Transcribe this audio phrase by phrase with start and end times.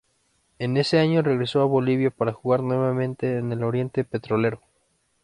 [0.57, 4.59] En ese año regresó a Bolivia para jugar nuevamente en el Oriente Petrolero.